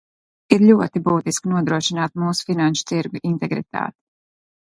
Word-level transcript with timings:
Ir 0.55 0.63
ļoti 0.69 1.01
būtiski 1.07 1.51
nodrošināt 1.51 2.17
mūsu 2.23 2.49
finanšu 2.49 2.87
tirgu 2.93 3.23
integritāti. 3.35 3.97